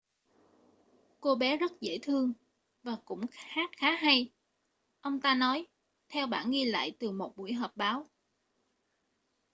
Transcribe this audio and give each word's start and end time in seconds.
cô 1.19 1.35
bé 1.35 1.57
rất 1.57 1.71
dễ 1.81 1.99
thương 2.01 2.33
và 2.83 2.97
cũng 3.05 3.25
hát 3.31 3.69
khá 3.77 3.95
hay 3.95 4.29
ông 5.01 5.21
ta 5.21 5.35
nói 5.35 5.67
theo 6.09 6.27
bản 6.27 6.51
ghi 6.51 6.65
lại 6.65 6.95
từ 6.99 7.11
một 7.11 7.37
buổi 7.37 7.53
họp 7.53 7.77
báo 7.77 8.05